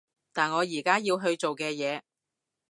[0.33, 2.01] 但我而家要去做嘅嘢